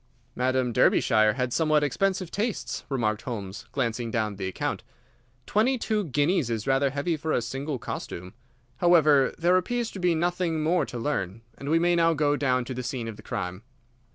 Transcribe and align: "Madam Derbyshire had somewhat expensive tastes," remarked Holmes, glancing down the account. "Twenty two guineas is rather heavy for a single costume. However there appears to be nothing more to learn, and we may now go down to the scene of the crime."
"Madam 0.35 0.73
Derbyshire 0.73 1.33
had 1.33 1.53
somewhat 1.53 1.83
expensive 1.83 2.31
tastes," 2.31 2.83
remarked 2.89 3.21
Holmes, 3.21 3.65
glancing 3.71 4.09
down 4.09 4.35
the 4.37 4.47
account. 4.47 4.81
"Twenty 5.45 5.77
two 5.77 6.05
guineas 6.05 6.49
is 6.49 6.65
rather 6.65 6.89
heavy 6.89 7.15
for 7.15 7.31
a 7.31 7.39
single 7.39 7.77
costume. 7.77 8.33
However 8.77 9.31
there 9.37 9.57
appears 9.57 9.91
to 9.91 9.99
be 9.99 10.15
nothing 10.15 10.63
more 10.63 10.87
to 10.87 10.97
learn, 10.97 11.43
and 11.55 11.69
we 11.69 11.77
may 11.77 11.95
now 11.95 12.15
go 12.15 12.35
down 12.35 12.65
to 12.65 12.73
the 12.73 12.81
scene 12.81 13.07
of 13.07 13.15
the 13.15 13.21
crime." 13.21 13.61